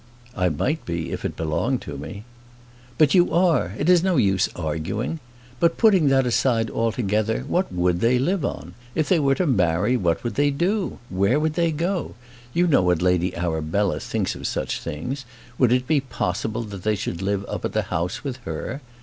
[0.35, 2.23] "I might be if it belonged to me."
[2.97, 3.73] "But you are.
[3.77, 5.19] It is no use arguing.
[5.59, 8.73] But, putting that aside altogether, what would they live on?
[8.95, 10.97] If they were to marry, what would they do?
[11.11, 12.15] Where would they go?
[12.51, 15.23] You know what Lady Arabella thinks of such things;
[15.59, 18.81] would it be possible that they should live up at the house with her?